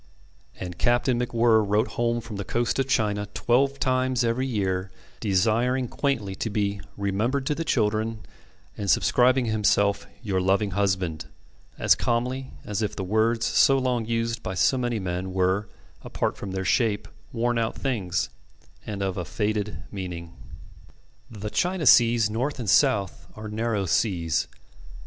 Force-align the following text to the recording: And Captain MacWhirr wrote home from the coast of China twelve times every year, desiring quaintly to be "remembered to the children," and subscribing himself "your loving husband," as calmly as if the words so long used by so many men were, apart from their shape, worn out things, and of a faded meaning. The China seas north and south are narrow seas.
And 0.59 0.79
Captain 0.79 1.19
MacWhirr 1.21 1.63
wrote 1.63 1.89
home 1.89 2.21
from 2.21 2.37
the 2.37 2.43
coast 2.43 2.79
of 2.79 2.87
China 2.87 3.27
twelve 3.35 3.77
times 3.79 4.23
every 4.23 4.47
year, 4.47 4.89
desiring 5.19 5.87
quaintly 5.87 6.33
to 6.37 6.49
be 6.49 6.81
"remembered 6.97 7.45
to 7.45 7.53
the 7.53 7.63
children," 7.63 8.25
and 8.75 8.89
subscribing 8.89 9.45
himself 9.45 10.07
"your 10.23 10.41
loving 10.41 10.71
husband," 10.71 11.25
as 11.77 11.93
calmly 11.93 12.49
as 12.65 12.81
if 12.81 12.95
the 12.95 13.03
words 13.03 13.45
so 13.45 13.77
long 13.77 14.07
used 14.07 14.41
by 14.41 14.55
so 14.55 14.75
many 14.75 14.97
men 14.97 15.33
were, 15.33 15.69
apart 16.01 16.35
from 16.35 16.49
their 16.49 16.65
shape, 16.65 17.07
worn 17.31 17.59
out 17.59 17.75
things, 17.75 18.29
and 18.87 19.03
of 19.03 19.17
a 19.17 19.23
faded 19.23 19.83
meaning. 19.91 20.33
The 21.29 21.51
China 21.51 21.85
seas 21.85 22.27
north 22.27 22.57
and 22.57 22.67
south 22.67 23.27
are 23.35 23.47
narrow 23.49 23.85
seas. 23.85 24.47